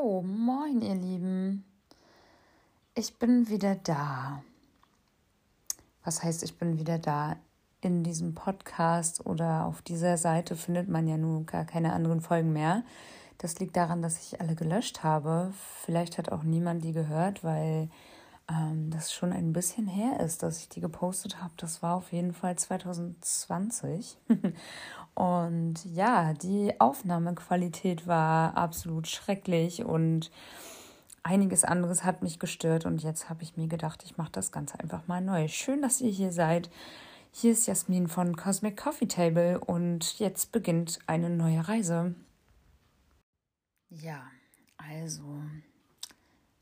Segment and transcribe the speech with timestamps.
[0.00, 1.64] Jo, moin ihr Lieben.
[2.94, 4.42] Ich bin wieder da.
[6.04, 7.36] Was heißt, ich bin wieder da?
[7.82, 12.52] In diesem Podcast oder auf dieser Seite findet man ja nun gar keine anderen Folgen
[12.52, 12.82] mehr.
[13.38, 15.52] Das liegt daran, dass ich alle gelöscht habe.
[15.84, 17.90] Vielleicht hat auch niemand die gehört, weil
[18.50, 21.52] ähm, das schon ein bisschen her ist, dass ich die gepostet habe.
[21.56, 24.18] Das war auf jeden Fall 2020.
[25.14, 30.30] und ja, die Aufnahmequalität war absolut schrecklich und
[31.22, 32.86] einiges anderes hat mich gestört.
[32.86, 35.46] Und jetzt habe ich mir gedacht, ich mache das Ganze einfach mal neu.
[35.48, 36.70] Schön, dass ihr hier seid.
[37.32, 42.16] Hier ist Jasmin von Cosmic Coffee Table und jetzt beginnt eine neue Reise.
[43.88, 44.22] Ja,
[44.76, 45.40] also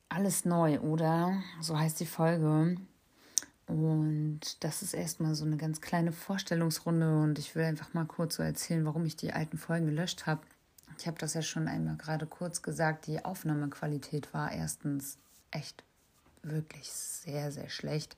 [0.08, 1.42] alles neu, oder?
[1.60, 2.76] So heißt die Folge.
[3.66, 8.36] Und das ist erstmal so eine ganz kleine Vorstellungsrunde und ich will einfach mal kurz
[8.36, 10.40] so erzählen, warum ich die alten Folgen gelöscht habe.
[10.98, 15.18] Ich habe das ja schon einmal gerade kurz gesagt, die Aufnahmequalität war erstens
[15.50, 15.84] echt
[16.42, 18.16] wirklich sehr, sehr schlecht.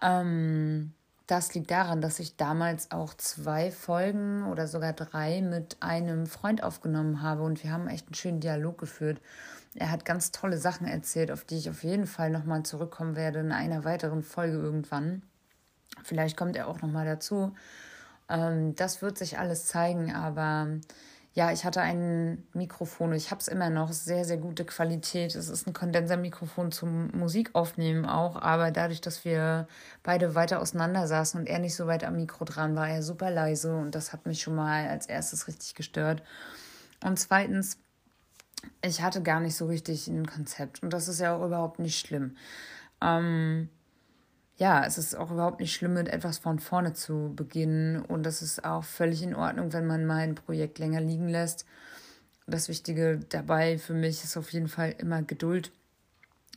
[0.00, 0.92] Ähm,
[1.26, 6.62] das liegt daran, dass ich damals auch zwei Folgen oder sogar drei mit einem Freund
[6.62, 9.20] aufgenommen habe und wir haben echt einen schönen Dialog geführt.
[9.74, 13.40] Er hat ganz tolle Sachen erzählt, auf die ich auf jeden Fall nochmal zurückkommen werde
[13.40, 15.22] in einer weiteren Folge irgendwann.
[16.02, 17.54] Vielleicht kommt er auch nochmal dazu.
[18.28, 20.68] Ähm, das wird sich alles zeigen, aber
[21.34, 25.34] ja, ich hatte ein Mikrofon, ich habe es immer noch, sehr, sehr gute Qualität.
[25.34, 29.66] Es ist ein Kondensermikrofon zum Musikaufnehmen auch, aber dadurch, dass wir
[30.04, 33.32] beide weiter auseinander saßen und er nicht so weit am Mikro dran war, er super
[33.32, 36.22] leise und das hat mich schon mal als erstes richtig gestört.
[37.02, 37.78] Und zweitens,
[38.80, 41.98] ich hatte gar nicht so richtig ein Konzept und das ist ja auch überhaupt nicht
[41.98, 42.36] schlimm.
[43.02, 43.70] Ähm,
[44.56, 48.02] ja, es ist auch überhaupt nicht schlimm, mit etwas von vorne zu beginnen.
[48.02, 51.66] Und das ist auch völlig in Ordnung, wenn man mal ein Projekt länger liegen lässt.
[52.46, 55.72] Das Wichtige dabei für mich ist auf jeden Fall immer Geduld,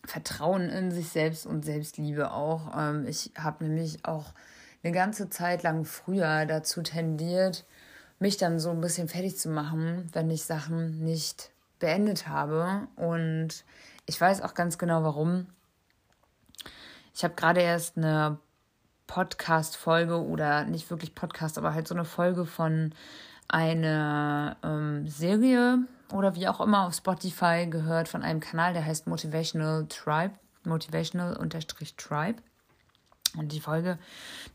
[0.06, 2.78] Vertrauen in sich selbst und Selbstliebe auch.
[2.78, 4.34] Ähm, ich habe nämlich auch
[4.84, 7.66] eine ganze Zeit lang früher dazu tendiert,
[8.20, 12.88] mich dann so ein bisschen fertig zu machen, wenn ich Sachen nicht beendet habe.
[12.96, 13.66] Und
[14.06, 15.48] ich weiß auch ganz genau warum.
[17.18, 18.38] Ich habe gerade erst eine
[19.08, 22.94] Podcast-Folge oder nicht wirklich Podcast, aber halt so eine Folge von
[23.48, 25.80] einer ähm, Serie
[26.14, 32.44] oder wie auch immer auf Spotify gehört von einem Kanal, der heißt Motivational Tribe, Motivational-Tribe.
[33.36, 33.98] Und die Folge,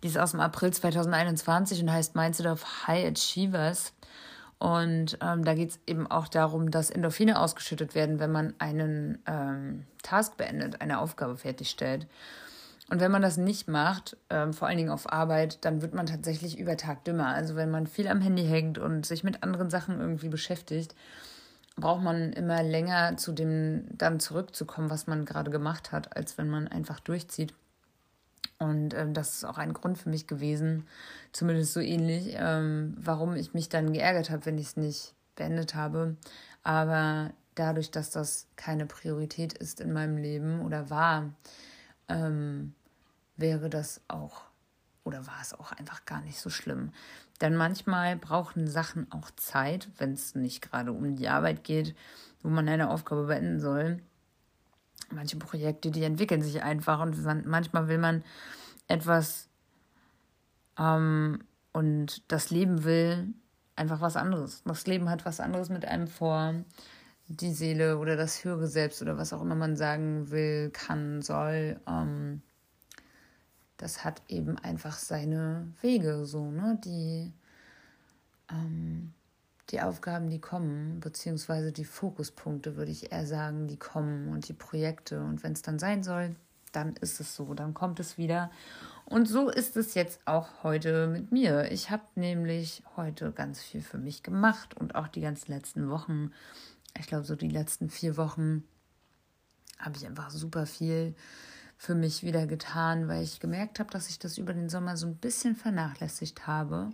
[0.04, 3.92] die ist aus dem April 2021 und heißt Mindset of High Achievers.
[4.60, 9.20] Und ähm, da geht es eben auch darum, dass Endorphine ausgeschüttet werden, wenn man einen
[9.26, 12.06] ähm, Task beendet, eine Aufgabe fertigstellt.
[12.92, 16.04] Und wenn man das nicht macht, ähm, vor allen Dingen auf Arbeit, dann wird man
[16.04, 17.28] tatsächlich über Tag dümmer.
[17.28, 20.94] Also wenn man viel am Handy hängt und sich mit anderen Sachen irgendwie beschäftigt,
[21.76, 26.50] braucht man immer länger zu dem dann zurückzukommen, was man gerade gemacht hat, als wenn
[26.50, 27.54] man einfach durchzieht.
[28.58, 30.86] Und ähm, das ist auch ein Grund für mich gewesen,
[31.32, 35.74] zumindest so ähnlich, ähm, warum ich mich dann geärgert habe, wenn ich es nicht beendet
[35.74, 36.16] habe.
[36.62, 41.32] Aber dadurch, dass das keine Priorität ist in meinem Leben oder war,
[42.10, 42.74] ähm,
[43.37, 44.43] wäre das auch
[45.04, 46.93] oder war es auch einfach gar nicht so schlimm.
[47.41, 51.97] Denn manchmal brauchen Sachen auch Zeit, wenn es nicht gerade um die Arbeit geht,
[52.42, 54.00] wo man eine Aufgabe beenden soll.
[55.10, 58.22] Manche Projekte, die entwickeln sich einfach und manchmal will man
[58.87, 59.48] etwas
[60.78, 61.42] ähm,
[61.72, 63.34] und das Leben will
[63.76, 64.62] einfach was anderes.
[64.65, 66.54] Das Leben hat was anderes mit einem vor.
[67.28, 71.81] Die Seele oder das höhere Selbst oder was auch immer man sagen will, kann, soll.
[71.87, 72.42] Ähm,
[73.82, 76.78] das hat eben einfach seine Wege, so, ne?
[76.84, 77.32] Die,
[78.48, 79.12] ähm,
[79.70, 84.53] die Aufgaben, die kommen, beziehungsweise die Fokuspunkte, würde ich eher sagen, die kommen und die
[84.53, 85.21] Projekte.
[85.21, 86.37] Und wenn es dann sein soll,
[86.71, 88.53] dann ist es so, dann kommt es wieder.
[89.04, 91.72] Und so ist es jetzt auch heute mit mir.
[91.72, 96.30] Ich habe nämlich heute ganz viel für mich gemacht und auch die ganzen letzten Wochen,
[96.97, 98.62] ich glaube so die letzten vier Wochen,
[99.80, 101.16] habe ich einfach super viel
[101.82, 105.08] für mich wieder getan, weil ich gemerkt habe, dass ich das über den Sommer so
[105.08, 106.90] ein bisschen vernachlässigt habe.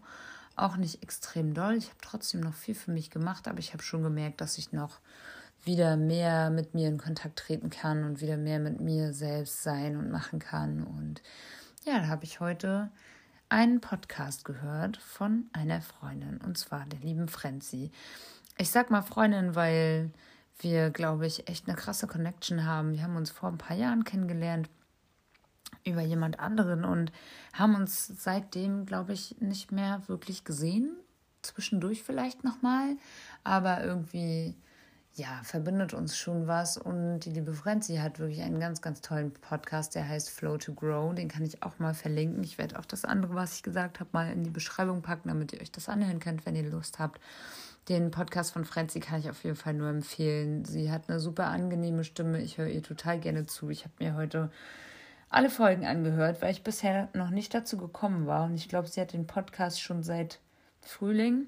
[0.57, 1.75] Auch nicht extrem doll.
[1.75, 4.73] Ich habe trotzdem noch viel für mich gemacht, aber ich habe schon gemerkt, dass ich
[4.73, 5.01] noch
[5.63, 9.95] wieder mehr mit mir in Kontakt treten kann und wieder mehr mit mir selbst sein
[9.99, 10.83] und machen kann.
[10.85, 11.21] Und
[11.85, 12.91] ja, da habe ich heute
[13.51, 17.91] einen Podcast gehört von einer Freundin, und zwar der lieben Frenzy.
[18.57, 20.13] Ich sag mal Freundin, weil
[20.61, 22.93] wir, glaube ich, echt eine krasse Connection haben.
[22.93, 24.71] Wir haben uns vor ein paar Jahren kennengelernt
[25.85, 27.13] über jemand anderen und
[27.53, 30.97] haben uns seitdem, glaube ich, nicht mehr wirklich gesehen.
[31.43, 32.97] Zwischendurch vielleicht nochmal,
[33.45, 34.57] aber irgendwie,
[35.15, 36.77] ja, verbindet uns schon was.
[36.77, 40.75] Und die liebe Frenzy hat wirklich einen ganz, ganz tollen Podcast, der heißt Flow to
[40.75, 41.15] Grow.
[41.15, 42.43] Den kann ich auch mal verlinken.
[42.43, 45.53] Ich werde auch das andere, was ich gesagt habe, mal in die Beschreibung packen, damit
[45.53, 47.21] ihr euch das anhören könnt, wenn ihr Lust habt.
[47.89, 50.65] Den Podcast von Frenzy kann ich auf jeden Fall nur empfehlen.
[50.65, 52.43] Sie hat eine super angenehme Stimme.
[52.43, 53.71] Ich höre ihr total gerne zu.
[53.71, 54.51] Ich habe mir heute
[55.31, 58.45] alle Folgen angehört, weil ich bisher noch nicht dazu gekommen war.
[58.45, 60.41] Und ich glaube, sie hat den Podcast schon seit
[60.81, 61.47] Frühling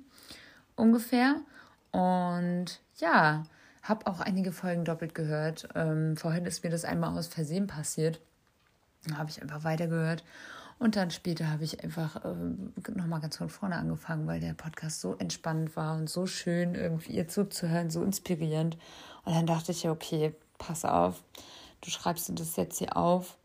[0.77, 1.37] ungefähr.
[1.93, 3.44] Und ja,
[3.82, 5.69] habe auch einige Folgen doppelt gehört.
[5.75, 8.21] Ähm, vorhin ist mir das einmal aus Versehen passiert.
[9.06, 10.25] Da habe ich einfach weitergehört.
[10.79, 15.00] Und dann später habe ich einfach äh, nochmal ganz von vorne angefangen, weil der Podcast
[15.00, 18.79] so entspannend war und so schön, irgendwie ihr zuzuhören, so inspirierend.
[19.25, 21.23] Und dann dachte ich ja, okay, pass auf,
[21.83, 23.37] du schreibst das jetzt hier auf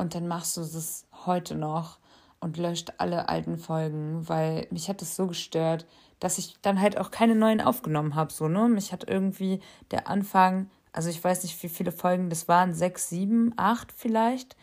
[0.00, 1.98] und dann machst du das heute noch
[2.40, 5.86] und löscht alle alten Folgen, weil mich hat es so gestört,
[6.20, 8.32] dass ich dann halt auch keine neuen aufgenommen habe.
[8.32, 8.66] So, ne?
[8.68, 9.60] Mich hat irgendwie
[9.90, 14.56] der Anfang, also ich weiß nicht, wie viele Folgen das waren, sechs, sieben, acht vielleicht.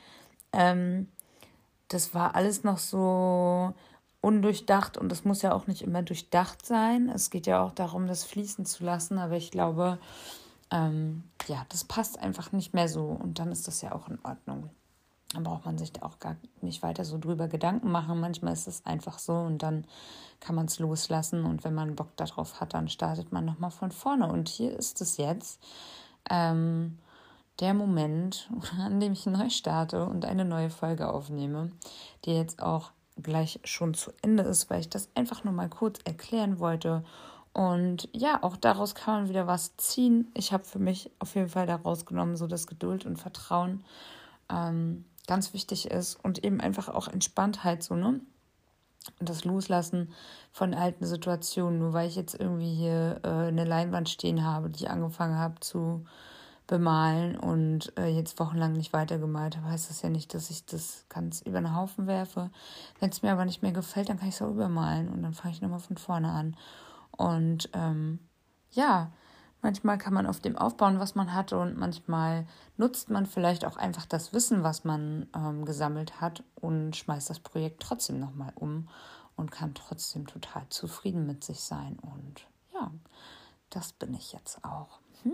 [0.54, 1.08] Ähm,
[1.88, 3.76] das war alles noch so
[4.22, 7.10] undurchdacht und das muss ja auch nicht immer durchdacht sein.
[7.10, 10.00] Es geht ja auch darum, das fließen zu lassen, aber ich glaube,
[10.72, 14.18] ähm, ja, das passt einfach nicht mehr so und dann ist das ja auch in
[14.24, 14.72] Ordnung.
[15.34, 18.20] Da braucht man sich da auch gar nicht weiter so drüber Gedanken machen.
[18.20, 19.86] Manchmal ist es einfach so und dann
[20.40, 23.92] kann man es loslassen und wenn man Bock darauf hat, dann startet man nochmal von
[23.92, 24.28] vorne.
[24.32, 25.62] Und hier ist es jetzt
[26.30, 26.98] ähm,
[27.60, 31.72] der Moment, an dem ich neu starte und eine neue Folge aufnehme,
[32.26, 32.92] die jetzt auch
[33.22, 37.04] gleich schon zu Ende ist, weil ich das einfach nur mal kurz erklären wollte.
[37.52, 40.32] Und ja, auch daraus kann man wieder was ziehen.
[40.36, 43.84] Ich habe für mich auf jeden Fall daraus genommen, so dass Geduld und Vertrauen
[44.50, 48.22] ähm, ganz wichtig ist und eben einfach auch Entspanntheit so, ne?
[49.20, 50.12] Und das Loslassen
[50.52, 54.84] von alten Situationen, nur weil ich jetzt irgendwie hier äh, eine Leinwand stehen habe, die
[54.84, 56.06] ich angefangen habe zu
[56.68, 61.06] bemalen und äh, jetzt wochenlang nicht weitergemalt habe, heißt das ja nicht, dass ich das
[61.08, 62.52] ganz über den Haufen werfe.
[63.00, 65.34] Wenn es mir aber nicht mehr gefällt, dann kann ich es auch übermalen und dann
[65.34, 66.58] fange ich nochmal von vorne an.
[67.12, 68.20] Und ähm,
[68.72, 69.12] ja,
[69.62, 72.46] Manchmal kann man auf dem aufbauen, was man hatte, und manchmal
[72.78, 77.40] nutzt man vielleicht auch einfach das Wissen, was man ähm, gesammelt hat, und schmeißt das
[77.40, 78.88] Projekt trotzdem nochmal um
[79.36, 81.98] und kann trotzdem total zufrieden mit sich sein.
[82.02, 82.92] Und ja,
[83.70, 85.00] das bin ich jetzt auch.
[85.24, 85.34] Hm.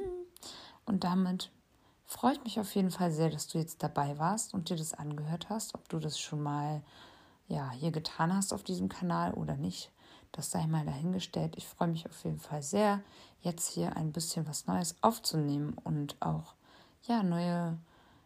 [0.85, 1.51] Und damit
[2.05, 4.93] freue ich mich auf jeden Fall sehr, dass du jetzt dabei warst und dir das
[4.93, 6.81] angehört hast, ob du das schon mal
[7.47, 9.91] ja, hier getan hast auf diesem Kanal oder nicht.
[10.33, 11.53] Das sei mal dahingestellt.
[11.57, 13.01] Ich freue mich auf jeden Fall sehr,
[13.41, 16.55] jetzt hier ein bisschen was Neues aufzunehmen und auch
[17.03, 17.77] ja neue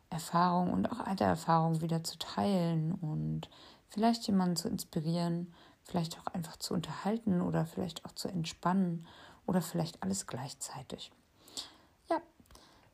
[0.09, 3.49] Erfahrungen und auch alte Erfahrungen wieder zu teilen und
[3.89, 9.05] vielleicht jemanden zu inspirieren, vielleicht auch einfach zu unterhalten oder vielleicht auch zu entspannen
[9.45, 11.11] oder vielleicht alles gleichzeitig.
[12.09, 12.21] Ja,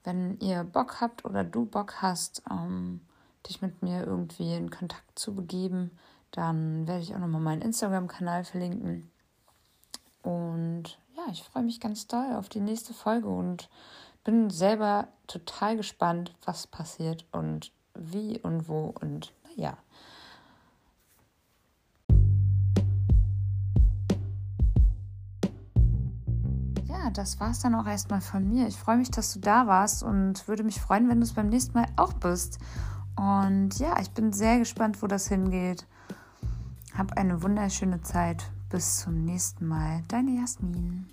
[0.04, 3.01] wenn ihr Bock habt oder du Bock hast, ähm,
[3.48, 5.92] dich mit mir irgendwie in Kontakt zu begeben,
[6.33, 9.12] dann werde ich auch nochmal meinen Instagram-Kanal verlinken.
[10.24, 13.69] Und ja, ich freue mich ganz doll auf die nächste Folge und
[14.24, 19.77] bin selber total gespannt, was passiert und wie und wo und naja.
[26.87, 28.68] Ja, das war es dann auch erstmal von mir.
[28.68, 31.49] Ich freue mich, dass du da warst und würde mich freuen, wenn du es beim
[31.49, 32.57] nächsten Mal auch bist.
[33.16, 35.85] Und ja, ich bin sehr gespannt, wo das hingeht.
[36.95, 38.52] Hab eine wunderschöne Zeit.
[38.69, 40.04] Bis zum nächsten Mal.
[40.07, 41.13] Deine Jasmin.